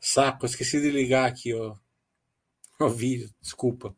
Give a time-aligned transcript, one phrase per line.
[0.00, 1.76] Saco, esqueci de ligar aqui ó,
[2.80, 3.94] o vídeo, desculpa.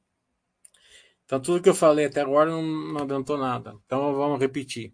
[1.25, 3.79] Então tudo que eu falei até agora não, não adiantou nada.
[3.87, 4.93] Então vamos repetir.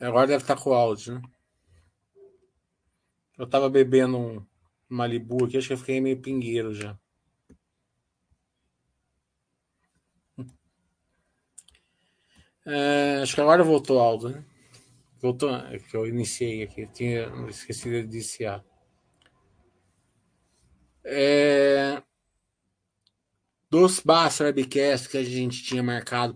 [0.00, 1.22] Agora deve estar com o áudio, né?
[3.38, 4.46] Eu tava bebendo um
[4.88, 6.98] Malibu aqui, acho que eu fiquei meio pingueiro já.
[12.70, 14.44] É, acho que agora voltou o áudio, né?
[15.20, 18.64] Que eu iniciei aqui, tinha esquecido de iniciar.
[21.04, 22.02] É,
[23.70, 26.34] dos Basta Webcast que a gente tinha marcado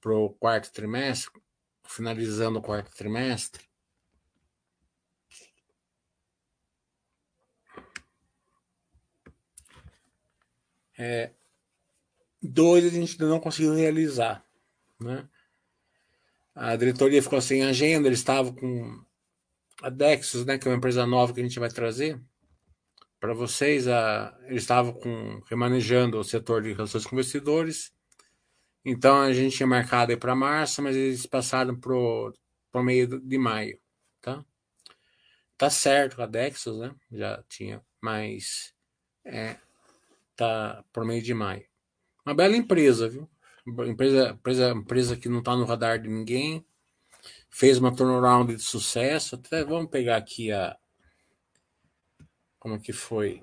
[0.00, 1.40] para o quarto trimestre,
[1.84, 3.64] finalizando o quarto trimestre,
[10.98, 11.32] é,
[12.42, 14.44] dois a gente ainda não conseguiu realizar.
[15.00, 15.28] Né?
[16.58, 19.00] A diretoria ficou sem agenda, eles estavam com
[19.80, 22.20] a Dexus, né, que é uma empresa nova que a gente vai trazer
[23.20, 23.86] para vocês.
[23.86, 27.92] A, eles estavam com, remanejando o setor de relações com investidores.
[28.84, 33.78] Então a gente tinha marcado para março, mas eles passaram para o meio de maio.
[34.20, 34.44] Tá?
[35.56, 36.92] tá certo a Dexus, né?
[37.12, 38.74] Já tinha, mas
[39.24, 39.56] é,
[40.34, 41.64] tá por meio de maio.
[42.26, 43.30] Uma bela empresa, viu?
[43.86, 46.64] Empresa, empresa, empresa que não está no radar de ninguém.
[47.50, 49.34] Fez uma turnaround de sucesso.
[49.36, 50.76] Até vamos pegar aqui a.
[52.58, 53.42] Como que foi?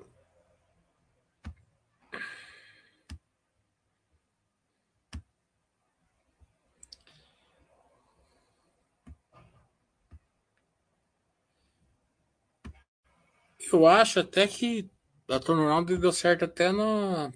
[13.72, 14.88] Eu acho até que
[15.28, 17.32] a turnaround deu certo até na,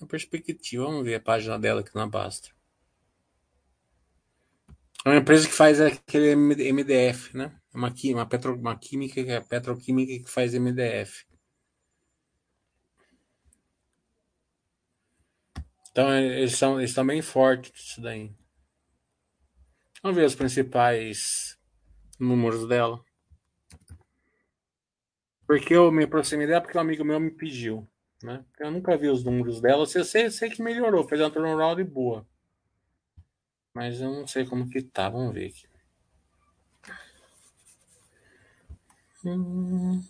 [0.00, 0.84] na perspectiva.
[0.84, 2.48] Vamos ver a página dela aqui na Basta.
[5.04, 7.58] É uma empresa que faz aquele MDF, né?
[7.72, 11.24] Uma, uma, petro, uma química, é petroquímica que faz MDF.
[15.90, 18.32] Então eles são, eles estão bem fortes isso daí.
[20.02, 21.58] Vamos ver os principais
[22.18, 23.02] números dela.
[25.46, 27.89] Porque eu me aproximei dela porque um amigo meu me pediu.
[28.22, 28.44] Né?
[28.58, 29.86] Eu nunca vi os números dela.
[29.94, 32.26] Eu sei, sei que melhorou, fez uma turnaround boa.
[33.74, 35.08] Mas eu não sei como que tá.
[35.08, 35.66] Vamos ver aqui.
[39.24, 40.02] Hum.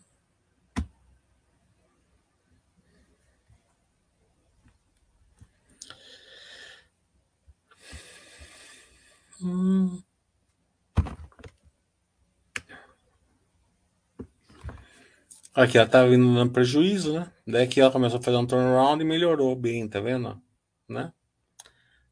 [9.41, 10.03] Hum.
[15.61, 17.31] Aqui ela tá vindo dando prejuízo, né?
[17.47, 20.41] Daí que ela começou a fazer um turnaround e melhorou bem, tá vendo?
[20.89, 21.13] Né?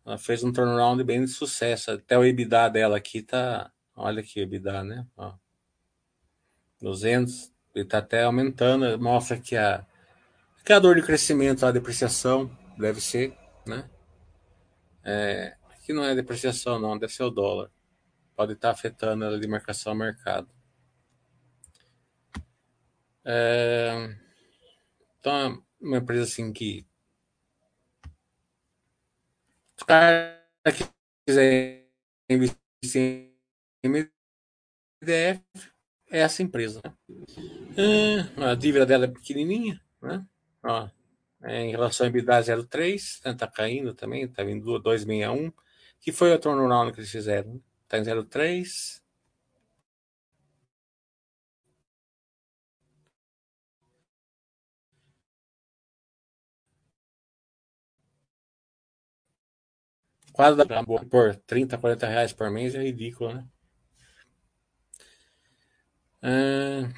[0.05, 1.93] Ela fez um turnaround bem de sucesso.
[1.93, 3.73] Até o EBITDA dela aqui tá.
[3.97, 5.07] Olha aqui o EBITDA, né?
[5.17, 5.33] Ó.
[6.83, 7.51] 200.
[7.75, 8.99] Ele tá até aumentando.
[8.99, 9.83] Mostra que a,
[10.63, 13.35] que a dor de crescimento, a depreciação, deve ser,
[13.67, 13.89] né?
[15.03, 17.71] É, aqui não é depreciação, não, deve ser o dólar.
[18.37, 20.58] Pode estar tá afetando ela de marcação ao mercado.
[23.31, 24.17] É,
[25.21, 26.87] então, uma empresa assim que.
[29.77, 30.39] Os caras
[30.75, 30.89] que
[31.27, 31.85] quiserem
[32.31, 33.35] investir
[33.83, 34.09] em
[35.03, 35.43] MDF,
[36.11, 36.81] é essa empresa.
[36.83, 36.95] Né?
[38.39, 40.27] a dívida dela é pequenininha, né?
[40.63, 40.89] Ó,
[41.43, 43.35] é, em relação a EBITDA 0,3, né?
[43.35, 45.53] tá caindo também, tá vindo 261,
[46.01, 47.55] que foi o turnaround que eles fizeram.
[47.55, 47.61] Né?
[47.87, 49.03] Tá em 0,3,
[60.39, 63.45] Quase dá por 30, 40 reais por mês é ridículo, né?
[66.23, 66.89] Ah,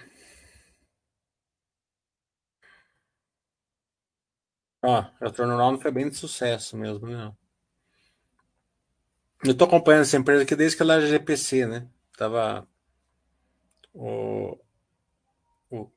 [4.83, 7.33] ó, o turnaround foi bem de sucesso mesmo, né?
[9.45, 11.87] Eu tô acompanhando essa empresa aqui desde que ela era GPC, né?
[12.17, 12.67] Tava
[13.95, 14.59] o,
[15.71, 15.91] o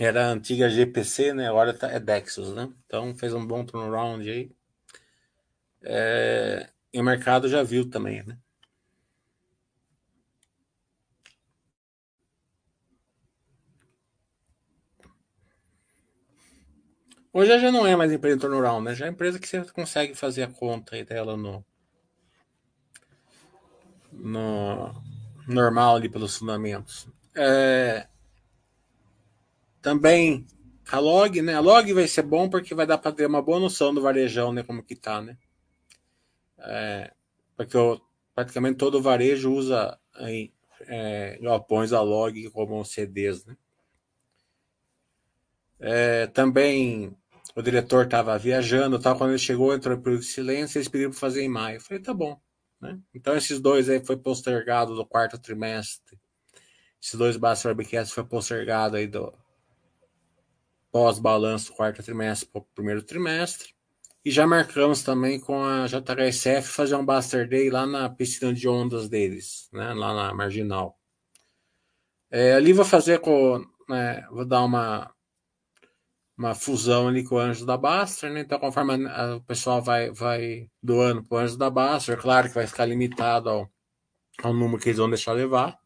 [0.00, 1.48] era a antiga GPC, né?
[1.48, 2.72] Agora tá, é Dexus, né?
[2.86, 4.55] Então fez um bom turnaround aí.
[5.88, 8.36] É, o mercado já viu também, né?
[17.32, 18.94] Hoje já não é mais empresa turnaround, né?
[18.94, 21.64] Já é empresa que você consegue fazer a conta dela no,
[24.10, 25.02] no
[25.46, 27.06] normal ali pelos fundamentos.
[27.34, 28.08] É,
[29.82, 30.46] também
[30.90, 31.54] a log, né?
[31.54, 34.52] A log vai ser bom porque vai dar para ter uma boa noção do varejão,
[34.52, 34.62] né?
[34.62, 35.36] Como que tá, né?
[36.58, 37.12] É,
[37.56, 38.00] porque eu,
[38.34, 43.44] praticamente todo varejo usa aí, é, galpões a log como CDs.
[43.44, 43.56] Né?
[45.78, 47.16] É, também
[47.54, 51.42] o diretor estava viajando, tal, quando ele chegou, entrou em silêncio, eles pediram para fazer
[51.42, 51.76] em maio.
[51.76, 52.38] Eu falei, tá bom.
[52.80, 52.98] Né?
[53.14, 56.18] Então esses dois aí foi postergado do quarto trimestre.
[57.00, 59.32] Esses dois Basta Webcast foi postergado aí do
[60.90, 63.75] pós-balanço do quarto trimestre para o primeiro trimestre.
[64.26, 68.68] E já marcamos também com a JHSF fazer um Buster Day lá na piscina de
[68.68, 69.94] ondas deles, né?
[69.94, 70.98] lá na Marginal.
[72.28, 73.64] É, ali vou fazer com.
[73.88, 75.14] Né, vou dar uma,
[76.36, 78.40] uma fusão ali com o Anjo da Baster, né?
[78.40, 82.48] Então, conforme a, a, o pessoal vai, vai doando para o Anjo da Baster, claro
[82.48, 83.70] que vai ficar limitado ao,
[84.42, 85.78] ao número que eles vão deixar levar.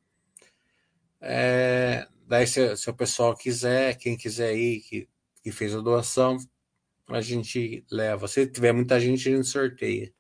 [1.21, 5.09] É, daí, se, se, o pessoal quiser, quem quiser ir, que,
[5.43, 6.39] que fez a doação,
[7.11, 8.29] a gente leva.
[8.29, 10.13] Se tiver muita gente, a gente sorteia.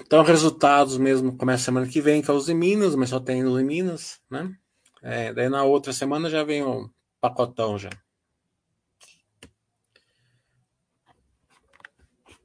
[0.00, 3.44] Então, resultados mesmo começa semana que vem, que é os em Minas, mas só tem
[3.44, 4.56] os em Minas, né?
[5.02, 7.90] É, daí na outra semana já vem o pacotão já.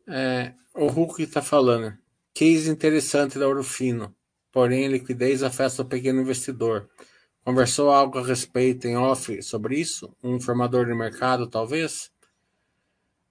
[0.07, 1.97] É, o Hulk está falando.
[2.33, 4.13] Case interessante da Orofino
[4.53, 6.89] porém liquidez afeta o pequeno investidor.
[7.43, 10.15] Conversou algo a respeito em off sobre isso?
[10.23, 12.09] Um formador de mercado, talvez?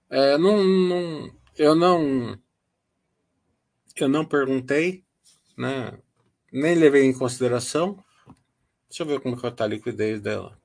[0.09, 2.37] É, não, não, eu não
[3.95, 5.03] eu não perguntei,
[5.57, 5.97] né?
[6.51, 7.97] nem levei em consideração.
[8.87, 10.55] Deixa eu ver como está a liquidez dela.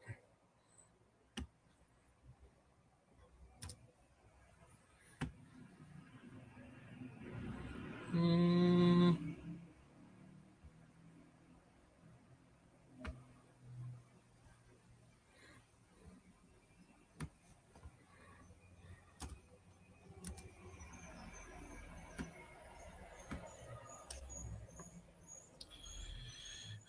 [8.13, 9.28] Hum...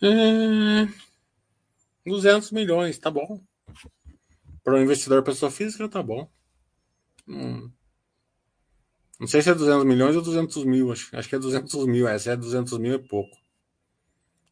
[0.02, 0.88] Hum,
[2.06, 3.42] 200 milhões, tá bom.
[4.64, 6.30] Para um investidor pessoa física, tá bom.
[7.28, 7.72] Hum.
[9.20, 10.92] Não sei se é 200 milhões ou 200 mil.
[10.92, 12.08] Acho, acho que é 200 mil.
[12.08, 13.36] Essa é 200 mil é pouco.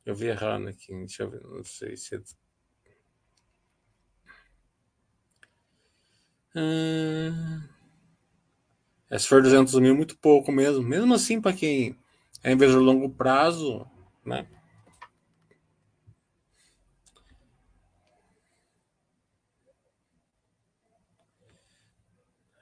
[0.06, 0.94] Eu vi errado aqui.
[0.94, 1.42] Deixa eu ver.
[1.44, 2.22] Não sei se é.
[6.56, 7.64] Hum,
[9.10, 10.84] é, se for 200 mil, muito pouco mesmo.
[10.84, 11.96] Mesmo assim, para quem
[12.44, 13.86] é investidor longo prazo,
[14.26, 14.48] né?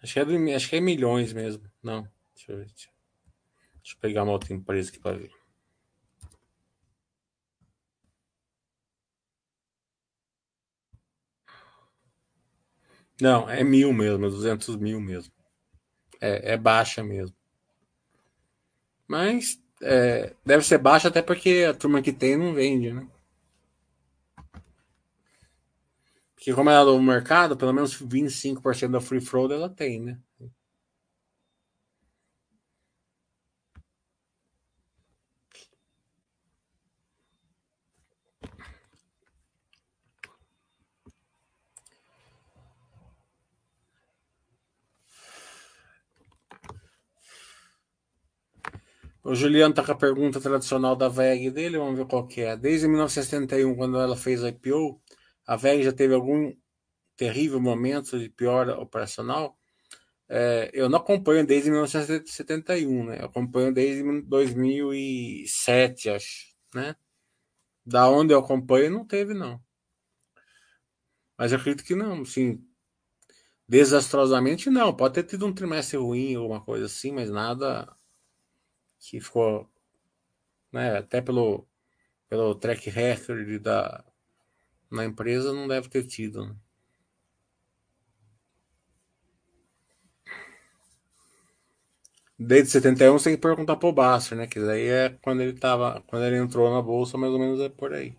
[0.05, 1.63] Acho que, é, acho que é milhões mesmo.
[1.81, 2.65] Não, deixa eu ver.
[2.67, 2.89] Deixa
[3.95, 5.31] eu pegar uma outra empresa aqui para ver.
[13.19, 15.33] Não, é mil mesmo, é 200 mil mesmo.
[16.21, 17.35] É, é baixa mesmo.
[19.07, 23.07] Mas é, deve ser baixa até porque a turma que tem não vende, né?
[26.45, 30.19] Que como ela é do mercado, pelo menos 25% da free float ela tem, né?
[49.23, 52.55] O Juliano tá com a pergunta tradicional da VEG dele, vamos ver qual que é.
[52.55, 55.01] Desde 1971, quando ela fez a IPO,
[55.45, 56.55] a VEG já teve algum
[57.15, 59.57] terrível momento de piora operacional?
[60.27, 63.21] É, eu não acompanho desde 1971, né?
[63.21, 66.95] Eu acompanho desde 2007, acho, né?
[67.85, 69.63] Da onde eu acompanho não teve, não.
[71.37, 72.65] Mas eu acredito que não, assim,
[73.67, 74.95] desastrosamente não.
[74.95, 77.93] Pode ter tido um trimestre ruim, alguma coisa assim, mas nada
[78.99, 79.69] que ficou,
[80.71, 80.97] né?
[80.97, 81.67] Até pelo,
[82.29, 84.03] pelo track record da,
[84.95, 86.45] na empresa não deve ter tido.
[86.47, 86.55] Né?
[92.39, 94.47] Desde 71 você tem que perguntar pro Basser, né?
[94.47, 96.01] Que daí é quando ele tava.
[96.07, 98.15] Quando ele entrou na bolsa, mais ou menos é por aí.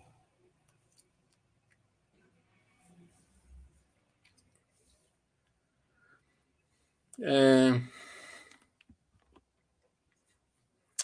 [7.19, 7.81] É...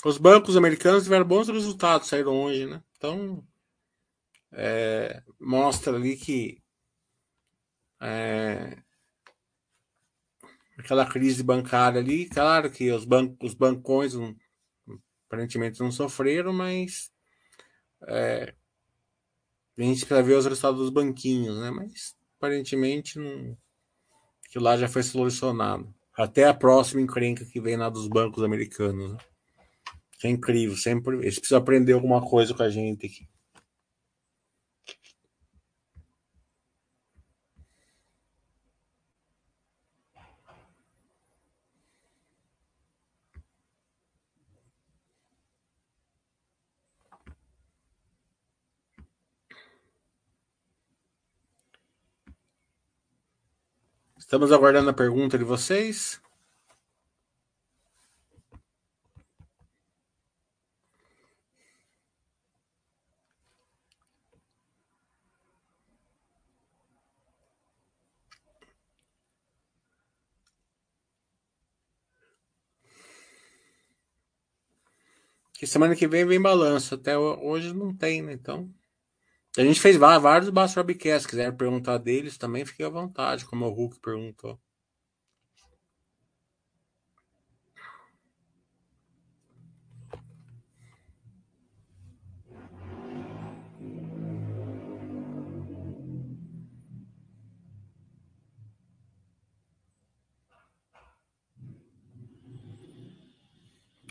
[0.06, 2.84] Os bancos americanos tiveram bons resultados, saíram hoje, né?
[2.98, 3.44] Então,
[4.54, 6.62] é, mostra ali que
[8.02, 8.78] é,
[10.78, 14.36] aquela crise bancária ali, claro que os, bancos, os bancões não,
[15.28, 17.12] aparentemente não sofreram, mas
[18.08, 18.54] é,
[19.78, 21.72] a gente precisa ver os resultados dos banquinhos, né?
[21.72, 23.58] Mas aparentemente não,
[24.50, 25.94] que lá já foi solucionado.
[26.16, 29.14] Até a próxima encrenca que vem lá dos bancos americanos.
[29.14, 29.18] Né?
[30.24, 31.18] É incrível, sempre.
[31.18, 33.28] Eles precisam aprender alguma coisa com a gente aqui.
[54.34, 56.20] Estamos aguardando a pergunta de vocês.
[75.54, 76.96] Que semana que vem vem balanço.
[76.96, 78.34] Até hoje não tem, né?
[78.34, 78.74] Então.
[79.56, 83.70] A gente fez vários Baixo Webcasts, quiser perguntar deles também, fique à vontade, como o
[83.70, 84.60] Hulk perguntou.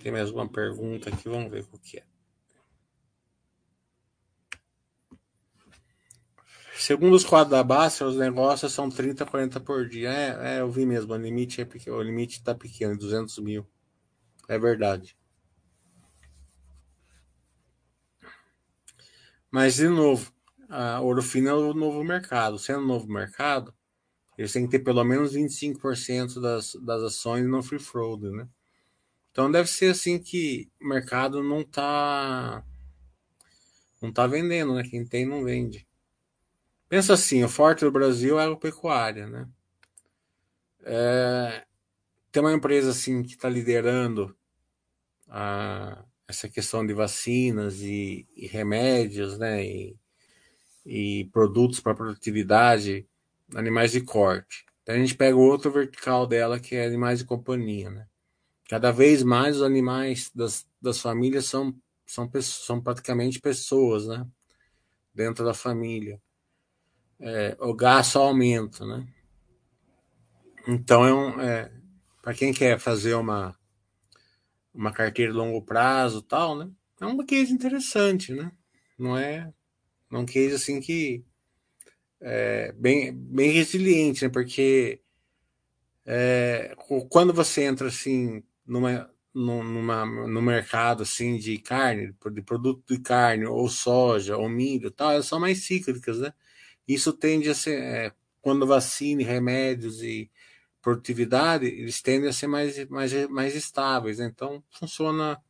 [0.00, 2.11] Tem mais uma pergunta aqui, vamos ver o que é.
[6.92, 10.10] Segundo os quadros da Basta, os negócios são 30, 40 por dia.
[10.10, 13.66] É, é eu vi mesmo, o limite é pequeno, o limite está pequeno, 200 mil.
[14.46, 15.16] É verdade.
[19.50, 20.30] Mas, de novo,
[20.68, 22.58] a ouro fino é o novo mercado.
[22.58, 23.72] Sendo novo mercado,
[24.36, 28.46] eles têm que ter pelo menos 25% das, das ações no free float, né?
[29.30, 32.62] Então deve ser assim que o mercado não está
[34.02, 34.82] não tá vendendo, né?
[34.82, 35.90] Quem tem não vende.
[36.92, 39.48] Pensa assim, o forte do Brasil é a agropecuária, né?
[40.84, 41.64] É,
[42.30, 44.36] tem uma empresa assim que está liderando
[45.26, 49.64] a, essa questão de vacinas e, e remédios, né?
[49.64, 49.96] E,
[50.84, 53.08] e produtos para produtividade,
[53.54, 54.66] animais de corte.
[54.86, 58.06] A gente pega o outro vertical dela que é animais de companhia, né?
[58.68, 61.74] Cada vez mais os animais das, das famílias são,
[62.04, 64.26] são, são praticamente pessoas, né?
[65.14, 66.20] Dentro da família
[67.22, 69.06] é, o gasto aumenta, né?
[70.66, 71.72] Então, é, um, é
[72.20, 73.56] para quem quer fazer uma,
[74.74, 76.70] uma carteira de longo prazo tal, né?
[77.00, 78.50] É um case interessante, né?
[78.98, 79.52] Não é,
[80.10, 81.24] é um case assim que
[82.20, 84.30] é bem, bem resiliente, né?
[84.30, 85.00] Porque
[86.04, 86.74] é,
[87.08, 93.46] quando você entra assim numa, numa, no mercado assim de carne, de produto de carne,
[93.46, 96.32] ou soja, ou milho tal, são mais cíclicas, né?
[96.86, 100.30] Isso tende a ser, é, quando vacina, remédios e
[100.82, 104.18] produtividade, eles tendem a ser mais, mais, mais estáveis.
[104.18, 104.26] Né?
[104.26, 105.40] Então, funciona.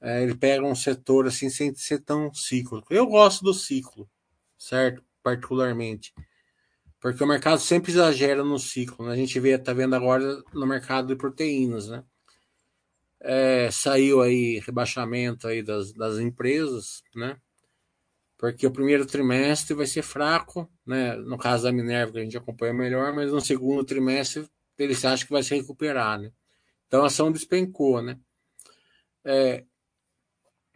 [0.00, 2.92] É, ele pega um setor assim sem ser tão cíclico.
[2.92, 4.08] Eu gosto do ciclo,
[4.58, 5.02] certo?
[5.22, 6.12] Particularmente.
[7.00, 9.06] Porque o mercado sempre exagera no ciclo.
[9.06, 9.12] Né?
[9.12, 12.04] A gente vê, tá vendo agora no mercado de proteínas, né?
[13.18, 17.36] É, saiu aí rebaixamento aí das, das empresas, né?
[18.38, 21.16] Porque o primeiro trimestre vai ser fraco, né?
[21.16, 25.26] No caso da Minerva, que a gente acompanha melhor, mas no segundo trimestre eles acham
[25.26, 26.30] que vai se recuperar, né?
[26.86, 28.18] Então a ação despencou, né?
[29.24, 29.64] É,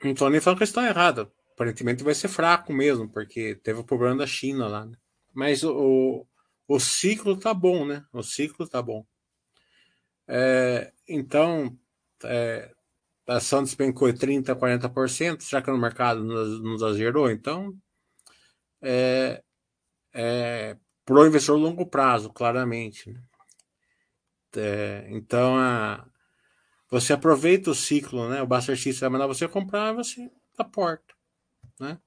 [0.02, 1.30] não estou nem falando que está errada.
[1.52, 4.96] Aparentemente vai ser fraco mesmo, porque teve o problema da China lá, né?
[5.32, 6.26] Mas o,
[6.66, 8.04] o ciclo tá bom, né?
[8.12, 9.04] O ciclo tá bom.
[10.26, 11.76] É, então,
[12.24, 12.72] é,
[13.30, 16.98] a ação despencou 30%, 40%, será que no mercado nos, nos?
[17.30, 17.72] Então,
[18.82, 19.40] é,
[20.12, 23.12] é para o investidor longo prazo, claramente.
[23.12, 23.22] Né?
[24.56, 26.04] É, então, a,
[26.90, 28.42] você aproveita o ciclo, né?
[28.42, 31.14] O Buster X vai mandar você comprar, você aporta,
[31.78, 32.00] né?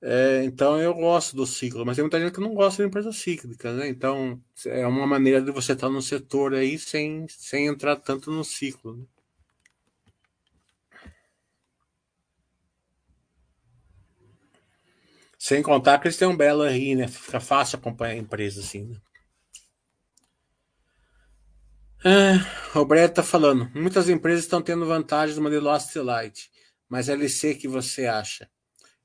[0.00, 3.10] É, então eu gosto do ciclo, mas tem muita gente que não gosta de empresa
[3.10, 3.88] cíclica, né?
[3.88, 8.44] Então é uma maneira de você estar no setor aí sem, sem entrar tanto no
[8.44, 8.98] ciclo.
[8.98, 9.06] Né?
[15.44, 17.06] Sem contar que eles têm um belo aí, né?
[17.06, 18.96] Fica fácil acompanhar a empresa assim, né?
[22.02, 23.70] Ah, o Brett está falando.
[23.74, 26.50] Muitas empresas estão tendo vantagens do modelo Asset
[26.88, 28.48] mas LC que você acha?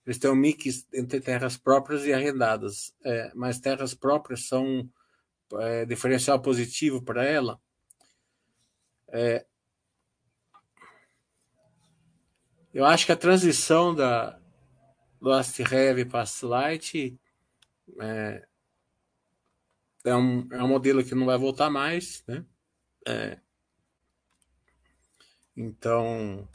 [0.06, 4.89] Eles têm um mix entre terras próprias e arrendadas, é, mas terras próprias são
[5.56, 7.60] é, diferencial positivo para ela?
[9.10, 9.45] É,
[12.73, 14.38] eu acho que a transição da,
[15.21, 17.19] Lost Heavy Pass Light
[17.99, 18.47] é,
[20.05, 22.45] é, um, é um modelo que não vai voltar mais, né?
[23.08, 23.39] É,
[25.55, 26.47] então,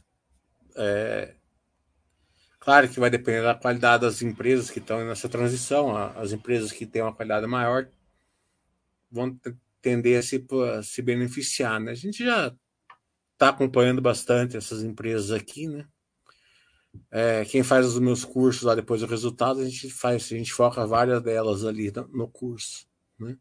[0.75, 1.35] é,
[2.59, 5.95] claro que vai depender da qualidade das empresas que estão nessa transição.
[5.95, 7.87] As empresas que têm uma qualidade maior
[9.11, 9.39] vão
[9.81, 10.43] tender a se,
[10.75, 11.79] a se beneficiar.
[11.79, 11.91] Né?
[11.91, 12.51] A gente já
[13.33, 15.87] está acompanhando bastante essas empresas aqui, né?
[17.11, 20.53] É, quem faz os meus cursos lá depois do resultado, a gente faz, a gente
[20.53, 22.87] foca várias delas ali no, curso,
[23.19, 23.37] né?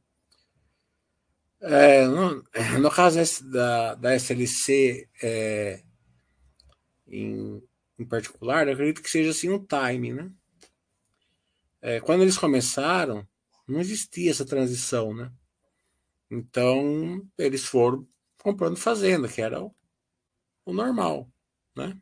[1.61, 2.45] É, no,
[2.81, 3.19] no, caso
[3.51, 5.83] da, da SLC é,
[7.07, 7.63] em,
[7.99, 10.31] em, particular, eu acredito que seja assim um time, né?
[11.81, 13.27] É, quando eles começaram,
[13.67, 15.33] não existia essa transição, né?
[16.31, 18.07] Então, eles foram
[18.39, 19.75] comprando fazenda, que era o,
[20.67, 21.31] o normal,
[21.77, 21.99] né?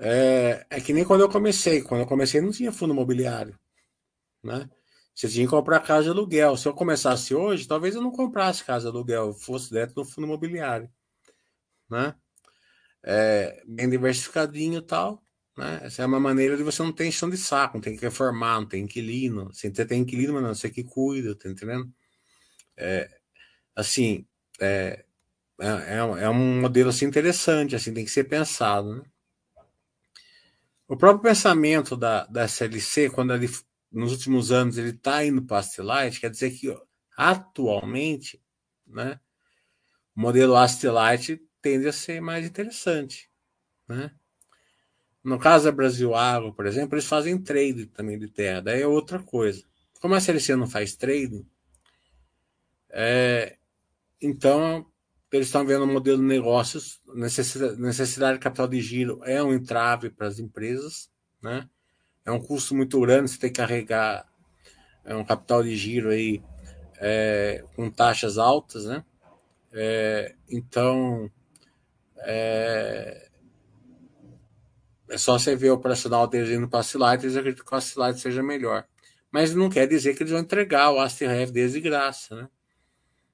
[0.00, 1.82] É, é que nem quando eu comecei.
[1.82, 3.58] Quando eu comecei, não tinha fundo imobiliário,
[4.42, 4.68] né?
[5.14, 6.56] Você tinha que comprar casa de aluguel.
[6.56, 10.26] Se eu começasse hoje, talvez eu não comprasse casa de aluguel, fosse dentro do fundo
[10.26, 10.88] imobiliário,
[11.90, 12.14] né?
[13.04, 15.22] É, bem diversificadinho e tal,
[15.56, 15.80] né?
[15.82, 18.60] Essa é uma maneira de você não ter enchão de saco, não tem que reformar,
[18.60, 19.52] não tem inquilino.
[19.52, 21.92] Você tem inquilino, mas não, você que cuida, tá entendendo?
[22.76, 23.10] É,
[23.76, 24.26] assim,
[24.60, 25.04] é,
[25.60, 29.02] é, é, é um modelo assim, interessante, assim, tem que ser pensado, né?
[30.88, 33.48] O próprio pensamento da, da SLC, quando ele
[33.92, 36.74] nos últimos anos ele está indo para Astelite, quer dizer que
[37.16, 38.42] atualmente,
[38.86, 39.20] né,
[40.16, 43.30] o modelo Astelite tende a ser mais interessante,
[43.86, 44.10] né?
[45.22, 48.86] No caso da Brasil Agro, por exemplo, eles fazem trade também de terra, daí é
[48.86, 49.62] outra coisa.
[50.00, 51.44] Como a SLC não faz trade,
[52.88, 53.58] é,
[54.22, 54.90] então
[55.30, 59.52] eles estão vendo o modelo de negócios, necessidade, necessidade de capital de giro é um
[59.52, 61.10] entrave para as empresas,
[61.42, 61.68] né?
[62.24, 64.26] é um custo muito grande, você tem que carregar
[65.04, 66.42] é um capital de giro aí
[66.98, 69.02] é, com taxas altas, né?
[69.72, 71.30] É, então
[72.18, 73.28] é,
[75.08, 77.80] é, só você ver o operacional deles indo para a Silite, eles acreditam que a
[77.80, 78.86] Silite seja melhor.
[79.30, 82.48] Mas não quer dizer que eles vão entregar o ASTRF deles de graça, né?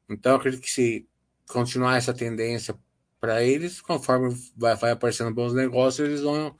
[0.08, 1.08] Então, acredito que se
[1.48, 2.78] continuar essa tendência
[3.20, 6.56] para eles, conforme vai, vai aparecendo bons negócios, eles vão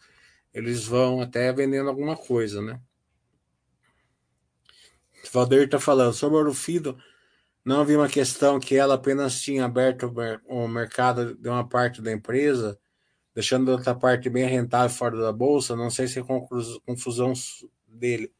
[0.52, 2.80] eles vão até vendendo alguma coisa, né?
[5.24, 6.96] O Valdir está falando sobre o Fido.
[7.64, 10.12] Não havia uma questão que ela apenas tinha aberto
[10.46, 12.78] o mercado de uma parte da empresa,
[13.34, 15.74] deixando outra parte bem rentável fora da bolsa.
[15.74, 17.32] Não sei se é confusão
[17.88, 18.32] dele.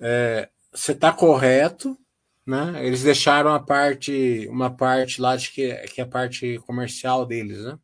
[0.00, 1.96] É, você está correto,
[2.46, 2.86] né?
[2.86, 7.64] Eles deixaram a parte, uma parte lá, acho que, que é a parte comercial deles,
[7.64, 7.78] né?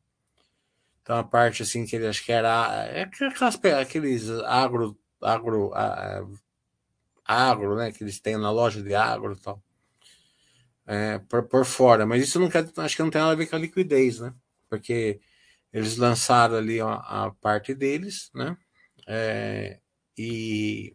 [1.02, 5.72] Então a parte assim que ele acho que era é aquelas, aqueles agro, agro,
[7.24, 7.90] agro, né?
[7.92, 9.62] Que eles têm na loja de agro e tal.
[10.86, 13.46] É, por, por fora, mas isso não quer, acho que não tem nada a ver
[13.46, 14.34] com a liquidez, né?
[14.68, 15.20] Porque
[15.72, 18.56] eles lançaram ali a, a parte deles, né?
[19.06, 19.80] É,
[20.18, 20.94] e,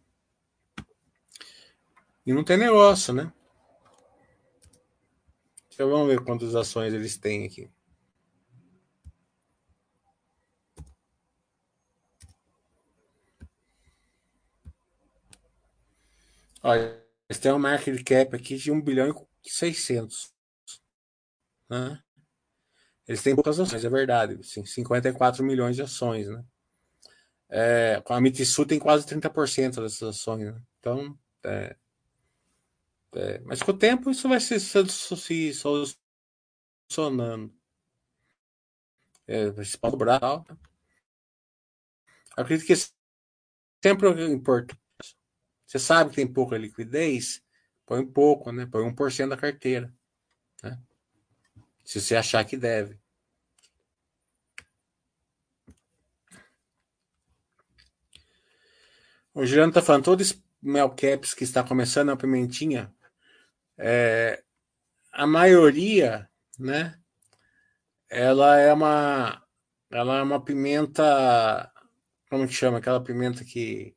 [2.26, 3.32] e não tem negócio, né?
[5.76, 7.70] Então vamos ver quantas ações eles têm aqui.
[16.62, 20.32] Olha, eles têm um market cap aqui de 1 bilhão e 600.
[21.68, 22.02] Né?
[23.06, 24.42] Eles têm poucas ações, é verdade.
[24.46, 26.26] Sim, 54 milhões de ações.
[26.26, 26.42] Né?
[27.50, 30.54] É, a Mitsu tem quase 30% dessas ações.
[30.54, 30.62] Né?
[30.80, 31.76] Então, é,
[33.16, 37.54] é, mas com o tempo isso vai se, se solucionando.
[39.26, 40.44] É, vai se dobrar.
[42.36, 42.74] Acredito que
[43.82, 44.78] sempre é importante
[45.66, 47.42] você sabe que tem pouca liquidez?
[47.84, 48.66] Põe um pouco, né?
[48.66, 49.92] Põe 1% da carteira.
[50.62, 50.80] Né?
[51.84, 52.98] Se você achar que deve.
[59.34, 62.94] O Juliano está falando, todos Melcaps que está começando a pimentinha,
[63.78, 64.42] é,
[65.12, 66.98] a maioria, né?
[68.08, 69.42] Ela é uma,
[69.90, 71.72] ela é uma pimenta,
[72.30, 72.78] como que chama?
[72.78, 73.96] Aquela pimenta que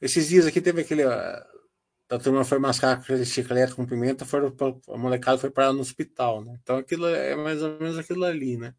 [0.00, 1.02] esses dias aqui teve aquele.
[1.04, 4.54] A turma foi mascar chiclete com pimenta, foram,
[4.88, 6.56] a molecada foi parar no hospital, né?
[6.62, 8.74] Então aquilo é mais ou menos aquilo ali, né?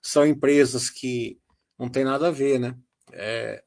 [0.00, 1.40] São empresas que
[1.78, 2.76] não tem nada a ver, né?
[3.12, 3.64] É,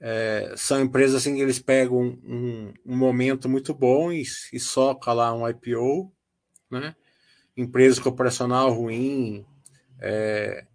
[0.00, 5.12] é, são empresas assim que eles pegam um, um, momento muito bom e, e soca
[5.12, 6.12] lá um IPO,
[6.70, 6.94] né?
[7.56, 9.46] Empresa operacional ruim,
[10.00, 10.66] é,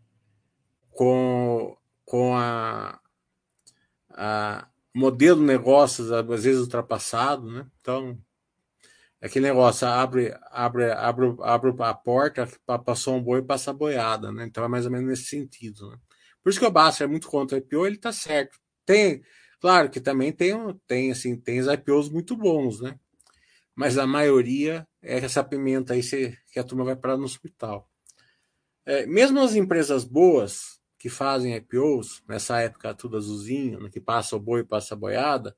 [0.91, 2.99] com, com a,
[4.11, 7.67] a modelo de negócios às vezes ultrapassado, né?
[7.81, 8.17] Então,
[9.21, 12.47] É aquele negócio, abre, abre, abre, abre a porta,
[12.85, 14.45] passou um boi passa a boiada, né?
[14.45, 15.97] Então é mais ou menos nesse sentido, né?
[16.41, 18.59] Por isso que o Basser é muito contra o IPO, ele tá certo.
[18.89, 19.21] Tem,
[19.61, 20.55] claro que também tem,
[20.87, 22.99] tem assim, tem os IPOs muito bons, né?
[23.75, 26.01] Mas a maioria é essa pimenta aí
[26.51, 27.87] que a turma vai parar no hospital.
[28.83, 34.35] É, mesmo as empresas boas que fazem IPOs, nessa época tudo azulzinho, né, que passa
[34.35, 35.55] o boi, passa a boiada,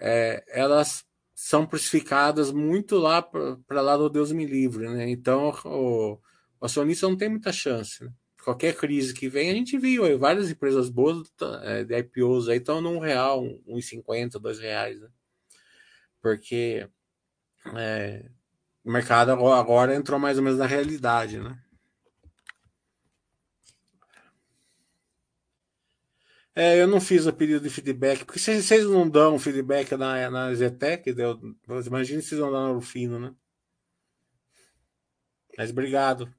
[0.00, 5.10] é, elas são precificadas muito lá para lá do Deus me livre, né?
[5.10, 6.14] Então o,
[6.58, 8.02] o acionista não tem muita chance.
[8.02, 8.10] Né?
[8.44, 12.58] Qualquer crise que vem, a gente viu aí, várias empresas boas é, de IPOs aí
[12.58, 15.08] estão num real, uns 50, dois reais, né?
[16.20, 16.88] Porque
[17.76, 18.28] é,
[18.84, 21.56] o mercado agora entrou mais ou menos na realidade, né?
[26.54, 30.28] É, eu não fiz o pedido de feedback, porque se vocês não dão feedback na,
[30.30, 31.14] na Zetec,
[31.86, 33.34] imagina se vocês vão dar no Rufino, né?
[35.56, 36.32] Mas obrigado.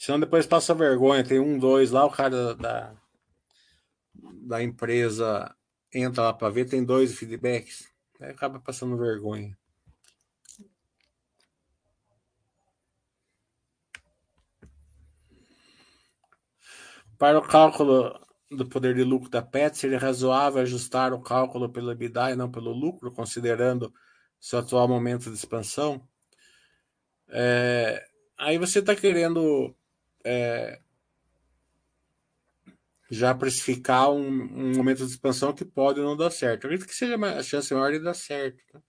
[0.00, 1.22] Senão depois passa vergonha.
[1.22, 2.96] Tem um, dois lá, o cara da,
[4.14, 5.54] da empresa
[5.92, 7.86] entra lá para ver, tem dois feedbacks.
[8.18, 9.54] Aí acaba passando vergonha.
[17.18, 18.18] Para o cálculo
[18.50, 22.50] do poder de lucro da PET, seria razoável ajustar o cálculo pelo EBITDA e não
[22.50, 23.92] pelo lucro, considerando
[24.40, 26.08] seu atual momento de expansão?
[27.28, 28.02] É,
[28.38, 29.76] aí você está querendo
[30.24, 30.80] é,
[33.10, 36.66] já precificar um, um, momento de expansão que pode não dar certo.
[36.66, 38.62] Acredito que seja a chance maior de dar certo.
[38.72, 38.80] Tá?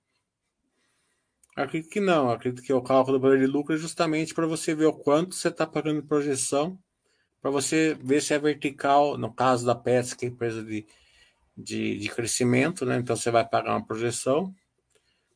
[1.56, 2.30] Acredito que não.
[2.30, 5.36] Acredito que o cálculo do poder de lucro é justamente para você ver o quanto
[5.36, 6.80] você está pagando em projeção
[7.41, 10.86] para você ver se é vertical, no caso da Pets, que é empresa de,
[11.58, 12.98] de, de crescimento, né?
[12.98, 14.54] Então você vai pagar uma projeção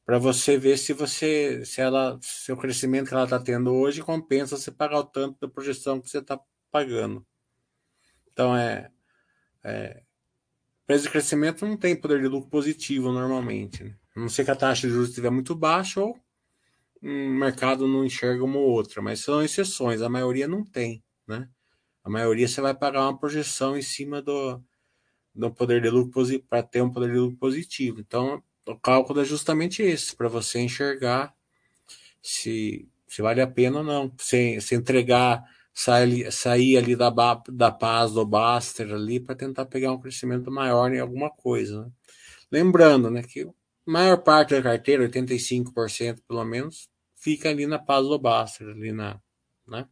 [0.06, 4.04] para você ver se você se ela se o crescimento que ela está tendo hoje
[4.04, 6.40] compensa você pagar o tanto da projeção que você está
[6.72, 7.26] pagando.
[8.32, 8.92] Então é,
[9.64, 10.04] é
[10.88, 13.84] de crescimento não tem poder de lucro positivo normalmente.
[13.84, 13.98] Né?
[14.16, 16.20] A não ser que a taxa de juros estiver muito baixa ou
[17.02, 21.48] o mercado não enxerga uma ou outra, mas são exceções, a maioria não tem, né?
[22.04, 24.62] A maioria você vai pagar uma projeção em cima do,
[25.34, 28.00] do poder de lucro para ter um poder de lucro positivo.
[28.00, 31.36] Então, o cálculo é justamente esse, para você enxergar
[32.22, 34.12] se, se vale a pena ou não.
[34.18, 37.12] Se, se entregar, sair, sair ali da,
[37.50, 41.84] da paz do Baster ali para tentar pegar um crescimento maior em alguma coisa.
[41.84, 41.92] Né?
[42.52, 43.52] Lembrando né, que a
[43.86, 49.20] maior parte da carteira, 85% pelo menos, fica ali na paz do Baster, ali na.
[49.68, 49.88] Né?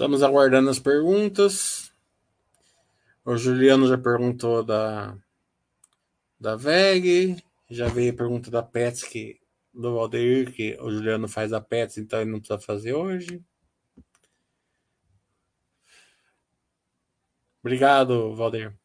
[0.00, 1.92] Estamos aguardando as perguntas.
[3.22, 5.14] O Juliano já perguntou da,
[6.40, 7.36] da VEG.
[7.68, 9.38] Já veio a pergunta da Pets que,
[9.74, 13.44] do Valdeir, que o Juliano faz a Pets, então ele não precisa fazer hoje.
[17.62, 18.79] Obrigado, Valdeir.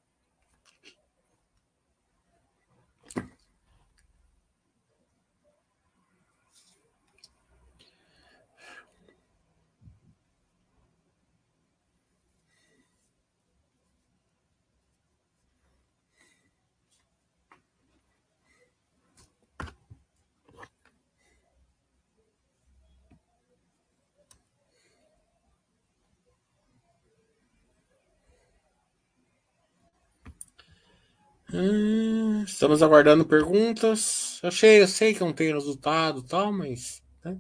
[31.58, 34.42] Hum, estamos aguardando perguntas.
[34.44, 37.02] Achei, eu sei que não tem resultado tal, mas.
[37.24, 37.40] Né?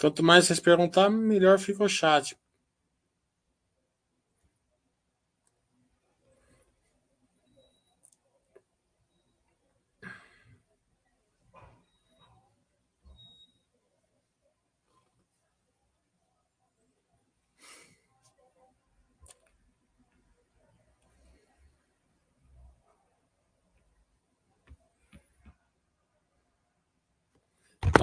[0.00, 2.36] Quanto mais vocês perguntar, melhor fica o chat.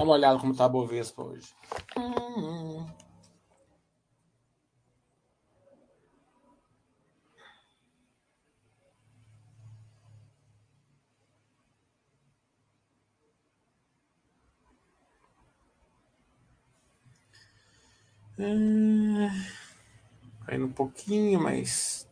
[0.02, 1.54] Dá uma olhada como tá a Bovespa hoje.
[1.96, 2.86] Hum,
[18.40, 19.28] hum.
[20.50, 22.08] Um pouquinho, mas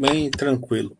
[0.00, 0.96] bem tranquilo.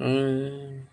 [0.00, 0.84] Hum...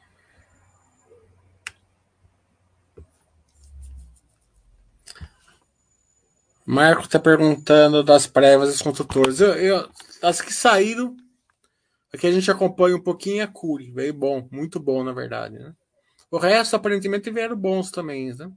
[6.66, 9.40] Marco está perguntando das prévias dos construtores.
[9.40, 9.90] Eu, eu,
[10.22, 11.16] as que saíram,
[12.14, 13.90] aqui a gente acompanha um pouquinho a Curi.
[13.92, 15.58] Veio bom, muito bom, na verdade.
[15.58, 15.74] Né?
[16.30, 18.36] O resto, aparentemente, vieram bons também.
[18.36, 18.52] Né?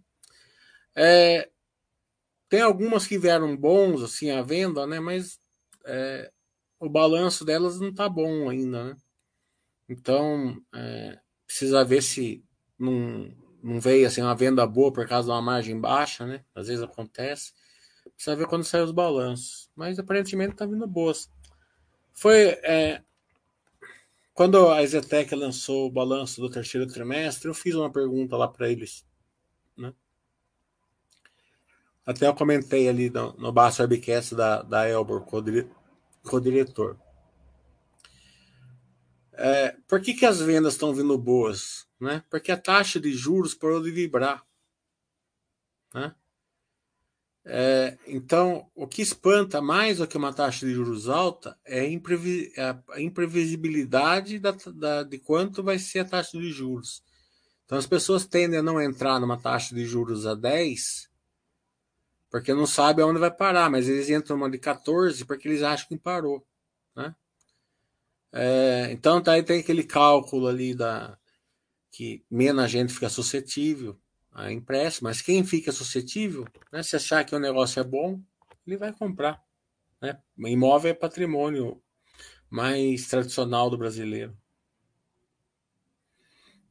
[0.95, 1.49] É,
[2.49, 5.01] tem algumas que vieram bons, assim, à venda, né?
[5.01, 5.41] Mas
[5.85, 6.31] é,
[6.79, 8.97] o balanço delas não tá bom ainda, né?
[9.89, 12.45] Então, é, precisa ver se
[12.79, 13.31] não,
[13.63, 16.45] não veio assim, uma venda boa por causa de uma margem baixa, né?
[16.55, 17.53] Às vezes acontece.
[18.15, 19.71] Precisa ver quando saem os balanços.
[19.77, 21.31] Mas aparentemente tá vindo boas.
[22.13, 22.49] Foi.
[22.63, 23.03] É,
[24.33, 28.71] quando a Zetec lançou o balanço do terceiro trimestre, eu fiz uma pergunta lá para
[28.71, 29.05] eles.
[32.05, 36.99] Até eu comentei ali no, no Baixo Webcast da, da Elbor, com o diretor.
[39.33, 41.87] É, por que, que as vendas estão vindo boas?
[42.01, 42.23] Né?
[42.31, 44.45] Porque a taxa de juros parou de vibrar.
[45.95, 46.15] Né?
[47.45, 51.81] É, então, o que espanta mais do que uma taxa de juros alta é
[52.59, 57.03] a, a imprevisibilidade da, da, de quanto vai ser a taxa de juros.
[57.65, 61.10] Então, as pessoas tendem a não entrar numa taxa de juros a 10
[62.31, 65.89] porque não sabe aonde vai parar, mas eles entram numa de 14 porque eles acham
[65.89, 66.47] que parou.
[66.95, 67.15] Né?
[68.33, 71.19] É, então tá, aí tem aquele cálculo ali da
[71.91, 73.99] que menos gente fica suscetível
[74.31, 78.21] a empréstimo, mas quem fica suscetível, né, se achar que o negócio é bom,
[78.65, 79.43] ele vai comprar.
[80.01, 80.17] Né?
[80.39, 81.83] Imóvel é patrimônio
[82.49, 84.37] mais tradicional do brasileiro.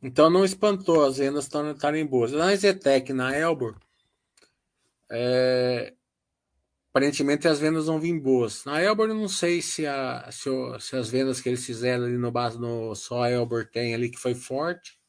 [0.02, 2.32] Então não espantou as vendas estarem boas.
[2.32, 3.78] Na Zetec, na Elbor,
[5.12, 5.94] é,
[6.92, 8.66] aparentemente as vendas vão vir boas.
[8.66, 12.18] Na Elbor não sei se, a, se, o, se, as vendas que eles fizeram ali
[12.18, 15.00] no no só a Elbor tem ali que foi forte.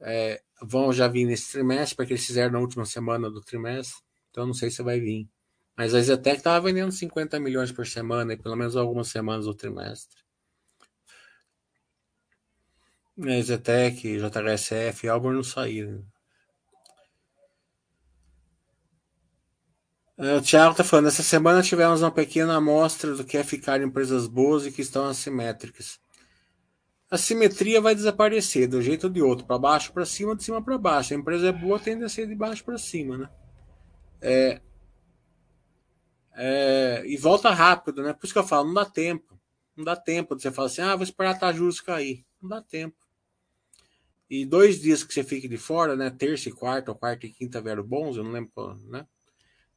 [0.00, 4.02] É, vão já vir nesse trimestre, porque eles fizeram na última semana do trimestre.
[4.30, 5.28] Então não sei se vai vir.
[5.76, 9.54] Mas a Zetec estava vendendo 50 milhões por semana, e pelo menos algumas semanas do
[9.54, 10.16] trimestre.
[13.18, 16.04] A Zetec, JHSF, Albor não saíram.
[20.18, 23.84] O Thiago está falando, essa semana tivemos uma pequena amostra do que é ficar em
[23.84, 26.00] empresas boas e que estão assimétricas.
[27.10, 30.62] A simetria vai desaparecer do jeito ou de outro, para baixo para cima, de cima
[30.62, 31.14] para baixo.
[31.14, 33.30] A empresa é boa, tende a ser de baixo para cima, né?
[34.20, 34.60] É,
[36.34, 38.12] é, e volta rápido, né?
[38.12, 39.38] Por isso que eu falo, não dá tempo.
[39.76, 42.24] Não dá tempo de você falar assim, ah, vou esperar a juros cair.
[42.40, 42.96] Não dá tempo.
[44.28, 46.10] E dois dias que você fique de fora, né?
[46.10, 49.06] Terça e quarta, ou quarta e quinta vieram bons, eu não lembro né?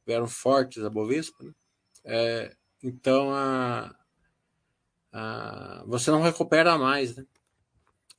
[0.09, 1.51] Vieram fortes a Bovespa, né?
[2.03, 3.95] é, então a,
[5.13, 7.25] a, você não recupera mais, né?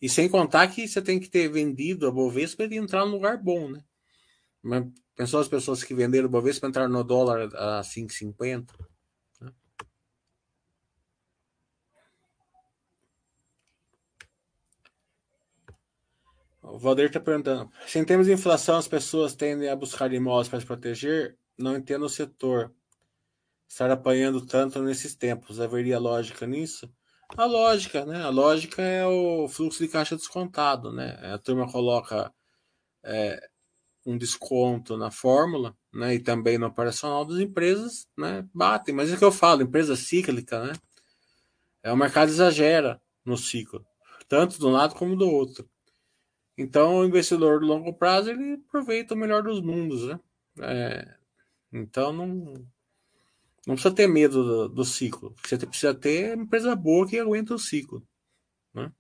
[0.01, 3.37] E sem contar que você tem que ter vendido a Bovespa e entrar num lugar
[3.37, 3.85] bom, né?
[4.63, 4.87] Mas
[5.17, 8.69] pensou as pessoas que venderam a Bovespa entrar no dólar a 5,50?
[9.41, 9.53] Né?
[16.63, 20.49] O Valdir está perguntando: se em termos de inflação as pessoas tendem a buscar imóveis
[20.49, 22.73] para se proteger, não entendo o setor
[23.69, 25.61] estar apanhando tanto nesses tempos.
[25.61, 26.93] Haveria lógica nisso?
[27.37, 28.23] A lógica, né?
[28.23, 31.19] A lógica é o fluxo de caixa descontado, né?
[31.33, 32.33] A turma coloca
[33.05, 33.49] é,
[34.05, 36.15] um desconto na fórmula, né?
[36.15, 38.45] E também no operacional das empresas, né?
[38.53, 38.95] Batem.
[38.95, 40.73] Mas é o que eu falo, empresa cíclica, né?
[41.83, 43.87] É o mercado exagera no ciclo,
[44.29, 45.69] tanto de um lado como do outro.
[46.59, 50.21] Então, o investidor de longo prazo ele aproveita o melhor dos mundos, né?
[50.61, 51.20] É,
[51.73, 52.55] então não,
[53.67, 55.35] não precisa ter medo do, do ciclo.
[55.45, 58.03] Você precisa ter empresa boa que aguenta o ciclo.
[58.75, 58.93] Né?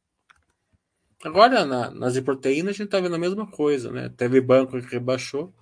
[1.24, 3.90] Agora, na, nas proteínas, a gente está vendo a mesma coisa.
[3.90, 4.08] Né?
[4.10, 5.52] Teve banco que rebaixou.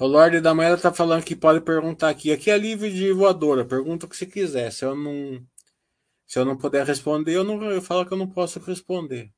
[0.00, 2.32] O Lorde da Moeda tá falando que pode perguntar aqui.
[2.32, 3.64] Aqui é livre de voadora.
[3.64, 4.72] Pergunta o que você quiser.
[4.72, 5.40] Se eu não
[6.34, 9.32] se eu não puder responder, eu, não, eu falo que eu não posso responder.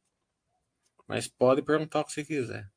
[1.06, 2.72] Mas pode perguntar o que você quiser.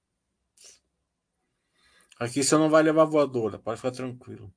[2.20, 3.58] Aqui você não vai levar voadora.
[3.58, 4.54] Pode ficar tranquilo.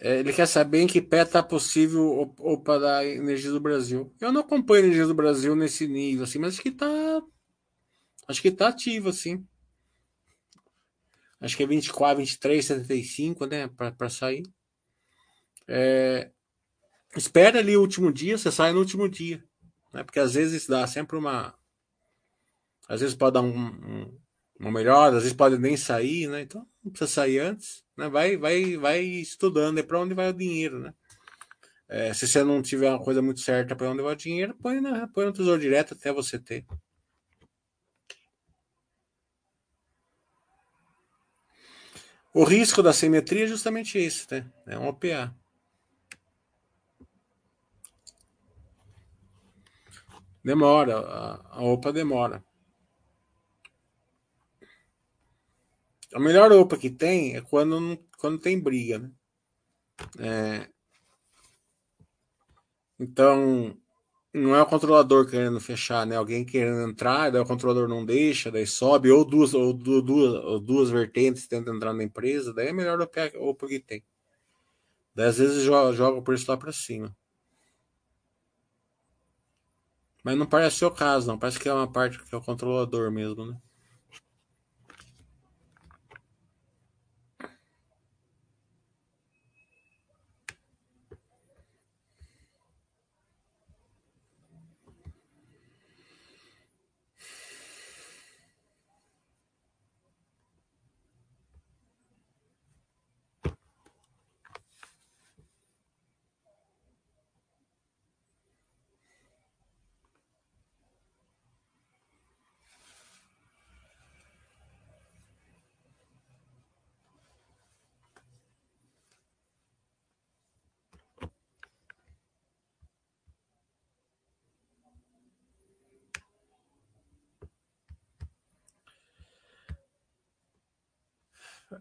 [0.00, 4.14] É, ele quer saber em que pé está possível opa da energia do Brasil.
[4.20, 6.86] Eu não acompanho a energia do Brasil nesse nível, assim, mas acho que está.
[8.28, 9.44] Acho que está ativo, assim.
[11.40, 13.68] Acho que é 24, 23, 75, né?
[13.68, 14.42] Para sair.
[15.66, 16.30] É,
[17.16, 19.42] espera ali o último dia, você sai no último dia.
[19.92, 20.04] Né?
[20.04, 21.54] Porque às vezes dá sempre uma.
[22.88, 24.18] Às vezes pode dar um, um,
[24.58, 26.40] uma melhor, às vezes pode nem sair, né?
[26.40, 27.84] Então não precisa sair antes.
[27.96, 28.08] Né?
[28.08, 30.94] Vai, vai, vai estudando, é para onde vai o dinheiro, né?
[31.88, 34.80] É, se você não tiver uma coisa muito certa para onde vai o dinheiro, põe,
[34.80, 36.66] na, põe no tesouro direto até você ter.
[42.32, 44.50] O risco da simetria é justamente isso, né?
[44.66, 45.34] É um OPA.
[50.44, 52.44] Demora, a, a OPA demora.
[56.14, 59.10] A melhor OPA que tem é quando, quando tem briga, né?
[60.18, 60.68] É,
[62.98, 63.76] então,
[64.32, 66.16] não é o controlador querendo fechar, né?
[66.16, 70.60] Alguém querendo entrar, daí o controlador não deixa, daí sobe, ou duas, ou duas, ou
[70.60, 74.04] duas vertentes tentam entrar na empresa, daí é melhor OPA que tem.
[75.14, 77.16] Daí às vezes joga, joga o preço lá para cima.
[80.24, 81.38] Mas não parece ser o caso, não.
[81.38, 83.56] Parece que é uma parte que é o controlador mesmo, né?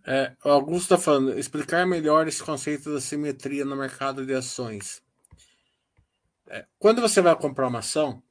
[0.09, 5.03] É, o Augusto está falando, explicar melhor esse conceito da simetria no mercado de ações.
[6.47, 8.23] É, quando você vai comprar uma ação,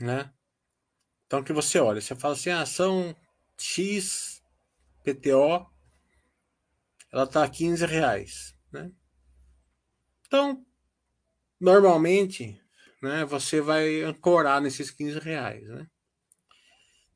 [0.00, 0.32] né?
[1.26, 3.12] Então que você olha, você fala assim, a ação
[3.58, 4.40] X
[5.02, 5.66] PTO,
[7.12, 8.92] ela está a 15 reais, né?
[10.28, 10.64] Então,
[11.60, 12.62] normalmente,
[13.02, 15.88] né, você vai ancorar nesses 15 reais, né?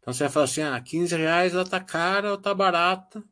[0.01, 3.23] Então você vai falar assim, ah, 15 reais ela tá cara ou tá barata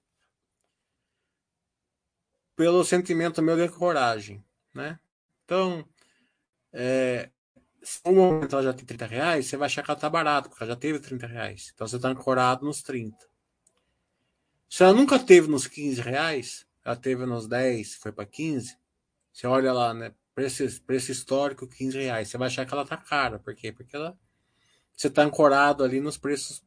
[2.56, 4.98] pelo sentimento meu de coragem, né?
[5.44, 5.86] Então,
[6.72, 7.30] é,
[7.82, 10.48] se um momento ela já tem 30 reais, você vai achar que ela tá barata,
[10.48, 11.70] porque ela já teve 30 reais.
[11.74, 13.16] Então você tá ancorado nos 30.
[14.68, 18.76] Se ela nunca teve nos 15 reais, ela teve nos 10, foi para 15,
[19.32, 20.14] você olha lá, né?
[20.34, 22.28] Preço, preço histórico, 15 reais.
[22.28, 23.38] Você vai achar que ela tá cara.
[23.38, 23.72] Por quê?
[23.72, 24.18] Porque ela
[24.96, 26.64] você está ancorado ali nos preços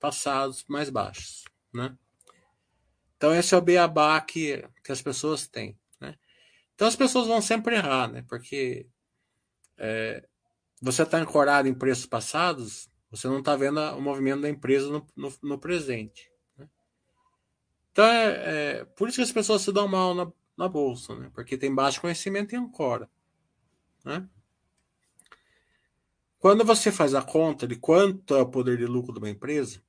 [0.00, 1.96] passados mais baixos, né?
[3.16, 6.16] Então esse é o beabá que, que as pessoas têm, né?
[6.74, 8.24] Então as pessoas vão sempre errar, né?
[8.28, 8.86] Porque
[9.76, 10.26] é,
[10.80, 15.06] você está ancorado em preços passados, você não está vendo o movimento da empresa no,
[15.16, 16.30] no, no presente.
[16.58, 16.68] Né?
[17.92, 18.26] Então é,
[18.80, 21.30] é, por isso que as pessoas se dão mal na, na bolsa, né?
[21.34, 23.08] Porque tem baixo conhecimento e ancora,
[24.04, 24.28] né?
[26.44, 29.82] Quando você faz a conta de quanto é o poder de lucro de uma empresa,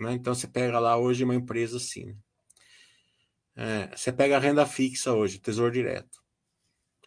[0.00, 0.14] né?
[0.14, 2.16] então você pega lá hoje uma empresa assim.
[3.62, 6.22] É, você pega a renda fixa hoje, Tesouro Direto,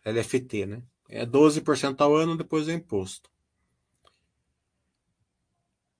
[0.05, 0.83] LFT, né?
[1.09, 3.27] É 12% ao ano depois do imposto.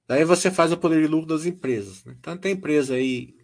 [0.08, 2.06] Daí você faz o poder de lucro das empresas.
[2.06, 2.16] Né?
[2.20, 3.36] Então tem empresa aí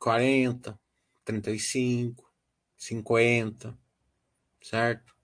[0.00, 0.76] 40,
[1.24, 2.28] 35,
[2.76, 3.78] 50,
[4.60, 5.14] certo?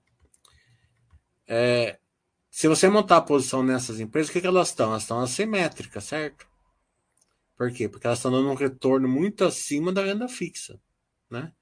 [1.49, 1.99] É,
[2.49, 4.91] se você montar a posição nessas empresas, o que, que elas estão?
[4.91, 6.47] Elas estão assimétricas, certo?
[7.57, 7.89] Por quê?
[7.89, 10.81] Porque elas estão dando um retorno muito acima da renda fixa.
[11.33, 11.53] Né?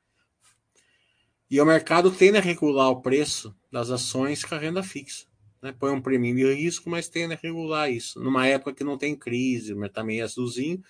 [1.50, 5.26] E o mercado tende a regular o preço das ações com a renda fixa.
[5.60, 5.72] Né?
[5.72, 8.20] Põe um prêmio de risco, mas tende a regular isso.
[8.20, 10.82] Numa época que não tem crise, mas tá meio azulzinho.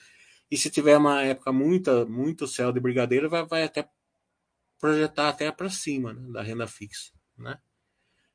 [0.50, 3.88] E se tiver uma época muito, muito céu de brigadeiro, vai, vai até
[4.78, 6.32] projetar até para cima né?
[6.32, 7.12] da renda fixa.
[7.38, 7.58] Né?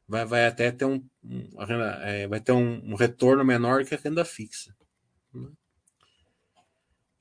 [0.08, 1.50] Vai, vai até ter um, um
[2.04, 4.76] é, vai ter um, um, retorno menor que a renda fixa.
[5.32, 5.50] Né?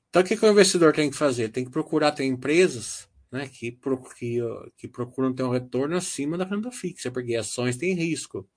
[0.09, 1.49] Então, o que, que o investidor tem que fazer?
[1.49, 3.77] Tem que procurar ter empresas né, que,
[4.17, 4.39] que,
[4.77, 8.49] que procuram ter um retorno acima da renda fixa, porque ações têm risco,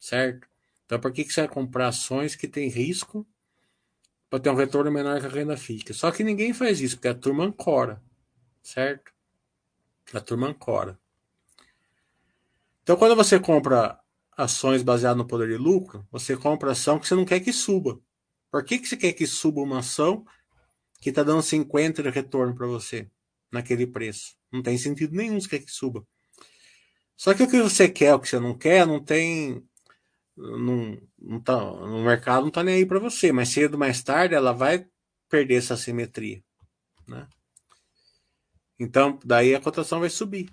[0.00, 0.48] certo?
[0.86, 3.26] Então, por que, que você vai comprar ações que têm risco
[4.30, 5.92] para ter um retorno menor que a renda fixa?
[5.92, 8.02] Só que ninguém faz isso, porque a turma ancora,
[8.62, 9.12] certo?
[10.14, 10.98] A turma ancora.
[12.82, 14.00] Então, quando você compra
[14.34, 18.00] ações baseadas no poder de lucro, você compra ação que você não quer que suba.
[18.50, 20.24] Por que, que você quer que suba uma ação
[21.02, 23.10] que está dando 50 de retorno para você
[23.50, 24.34] naquele preço.
[24.52, 26.06] Não tem sentido nenhum quer que suba.
[27.16, 29.66] Só que o que você quer, o que você não quer, não tem.
[30.36, 34.34] Não, não tá, no mercado não está nem aí para você, mas cedo mais tarde
[34.34, 34.86] ela vai
[35.30, 36.42] perder essa simetria.
[37.08, 37.26] Né?
[38.78, 40.52] Então, daí a cotação vai subir.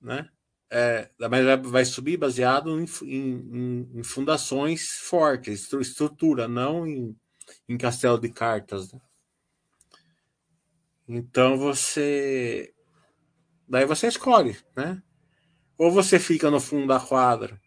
[0.00, 0.28] Né?
[0.70, 7.16] É, mas vai subir baseado em, em, em fundações fortes, estrutura, não em,
[7.68, 8.92] em castelo de cartas.
[8.92, 9.00] Né?
[11.12, 12.72] Então você.
[13.68, 15.02] Daí você escolhe, né?
[15.76, 17.60] Ou você fica no fundo da quadra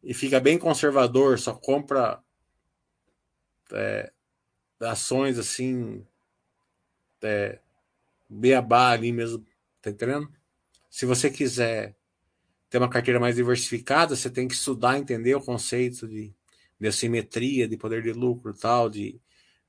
[0.00, 2.22] e fica bem conservador, só compra
[3.72, 4.12] é,
[4.80, 6.06] ações assim,
[7.22, 7.58] é,
[8.28, 9.44] beabá ali mesmo,
[9.82, 10.32] tá entendendo?
[10.88, 11.96] Se você quiser
[12.70, 16.32] ter uma carteira mais diversificada, você tem que estudar, entender o conceito de,
[16.78, 19.20] de assimetria, de poder de lucro tal, de,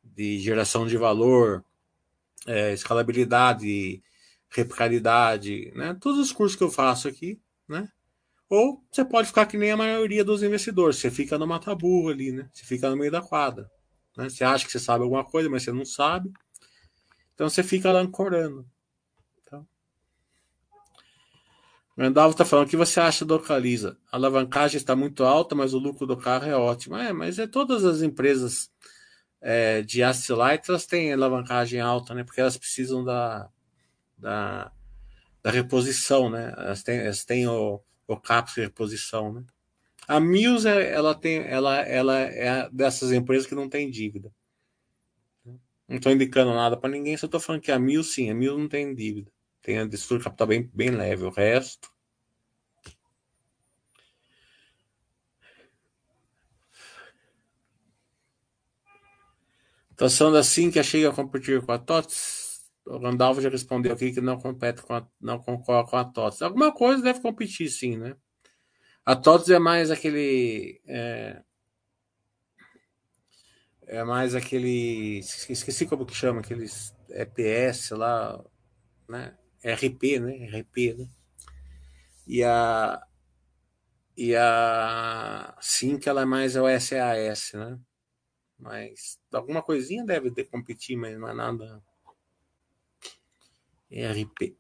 [0.04, 1.66] de geração de valor,
[2.48, 4.02] é, escalabilidade,
[4.50, 5.96] replicabilidade, né?
[6.00, 7.90] Todos os cursos que eu faço aqui, né?
[8.50, 12.32] Ou você pode ficar que nem a maioria dos investidores, você fica no mataburro ali,
[12.32, 12.50] né?
[12.52, 13.70] Você fica no meio da quadra.
[14.18, 14.28] Né?
[14.28, 16.32] Você acha que você sabe alguma coisa, mas você não sabe.
[17.36, 18.66] Então você fica lá ancorando.
[19.42, 19.68] Então.
[22.30, 23.98] Está falando o que você acha do Localiza.
[24.12, 26.98] A alavancagem está muito alta, mas o lucro do carro é ótimo.
[26.98, 28.72] É, mas é todas as empresas
[29.42, 32.24] é, de asset light, elas têm alavancagem alta, né?
[32.24, 33.50] Porque elas precisam da,
[34.18, 34.72] da,
[35.42, 36.54] da reposição, né?
[36.58, 39.44] Elas têm, elas têm o, o CAPS de reposição, né?
[40.08, 44.32] A Mills, ela tem, ela, ela é dessas empresas que não tem dívida.
[45.88, 48.60] Não estou indicando nada para ninguém, só estou falando que a Mills, sim, a Mills
[48.60, 49.32] não tem dívida.
[49.62, 51.26] Tem a estrutura capital bem, bem leve.
[51.26, 51.92] O resto,
[60.00, 62.62] Situação assim que chega a competir com a TOTS.
[62.86, 66.42] O Randolph já respondeu aqui que não compete com a, não concorre com a TOTS.
[66.42, 68.16] Alguma coisa deve competir, sim, né?
[69.06, 70.82] A TOTS é mais aquele.
[70.88, 71.44] É,
[73.88, 75.20] é mais aquele.
[75.20, 78.42] Esqueci como que chama, aqueles EPS lá,
[79.10, 79.38] né?
[79.66, 80.62] RP, né?
[80.62, 81.10] RP, né?
[82.26, 83.06] E a.
[84.16, 85.58] E a.
[85.60, 87.78] Sim, que ela é mais o SAS, né?
[88.60, 91.82] Mas alguma coisinha deve ter competir, mas não é nada.
[93.90, 94.58] ERP.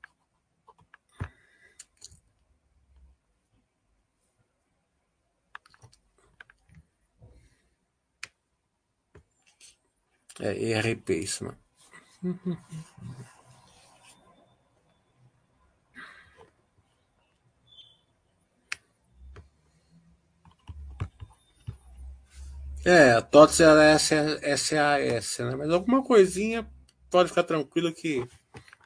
[10.39, 11.58] É ERP isso, mano.
[22.86, 25.56] É, TOTS é SAS, né?
[25.58, 26.68] Mas alguma coisinha
[27.10, 28.26] pode ficar tranquilo que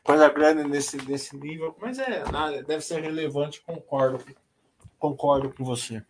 [0.04, 4.24] coisa grande nesse, nesse nível, mas é nada, deve ser relevante, concordo,
[5.00, 6.04] concordo com você.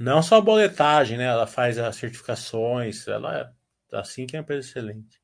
[0.00, 1.26] Não só a boletagem, né?
[1.26, 3.54] Ela faz as certificações, ela
[3.92, 5.20] é assim que é uma empresa excelente.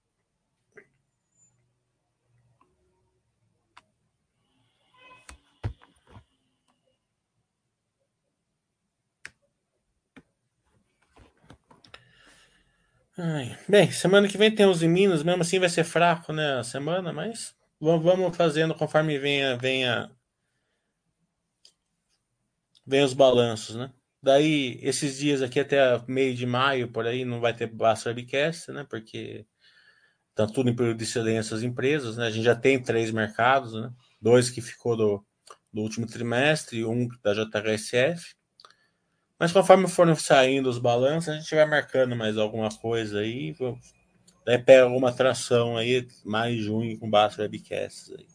[13.68, 16.64] Bem, semana que vem tem os em Minas, mesmo assim vai ser fraco, né, a
[16.64, 20.10] semana, mas vamos fazendo conforme venha, venha,
[22.86, 23.92] venha os balanços, né?
[24.26, 28.72] Daí, esses dias aqui até meio de maio, por aí, não vai ter Basta Webcast,
[28.72, 28.84] né?
[28.90, 29.46] Porque
[30.34, 32.26] tá tudo em período de silêncio as empresas, né?
[32.26, 33.88] A gente já tem três mercados, né?
[34.20, 35.24] dois que ficou do,
[35.72, 38.34] do último trimestre, um da JHSF.
[39.38, 43.54] Mas conforme forem saindo os balanços, a gente vai marcando mais alguma coisa aí.
[44.44, 48.26] Daí pega alguma atração aí, mais junho com Baster Webcasts aí.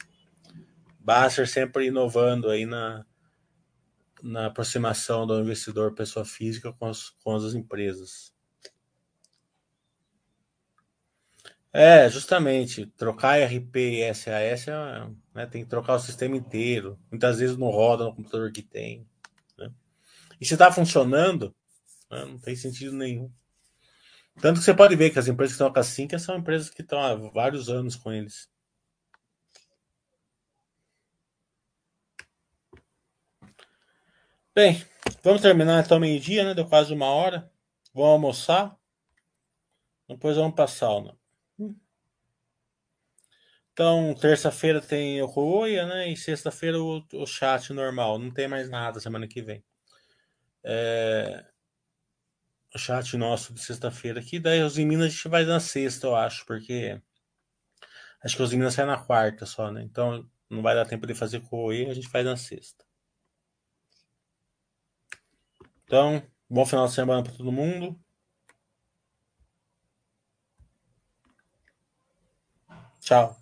[1.45, 3.05] Sempre inovando aí na,
[4.23, 8.33] na aproximação do investidor pessoa física com as, com as empresas.
[11.73, 16.99] É, justamente, trocar RP e SAS é, né, tem que trocar o sistema inteiro.
[17.09, 19.07] Muitas vezes não roda no computador que tem.
[19.57, 19.71] Né?
[20.39, 21.55] E se está funcionando,
[22.09, 23.31] né, não tem sentido nenhum.
[24.41, 26.81] Tanto que você pode ver que as empresas que estão com a são empresas que
[26.81, 28.50] estão há vários anos com eles.
[34.53, 34.85] Bem,
[35.23, 36.53] vamos terminar então meio-dia, né?
[36.53, 37.49] Deu quase uma hora.
[37.93, 38.77] Vamos almoçar.
[40.09, 41.17] Depois vamos para a sauna.
[43.71, 46.11] Então, terça-feira tem o Roia, né?
[46.11, 48.19] E sexta-feira o, o, chat normal.
[48.19, 49.63] Não tem mais nada semana que vem.
[50.65, 51.45] É...
[52.75, 54.37] O chat nosso de sexta-feira aqui.
[54.37, 57.01] Daí os em Minas a gente vai na sexta, eu acho, porque
[58.21, 59.81] acho que os em Minas saem na quarta só, né?
[59.81, 62.90] Então não vai dar tempo de fazer Roia, a gente faz na sexta.
[65.91, 67.99] Então, bom final de semana para todo mundo.
[73.01, 73.40] Tchau.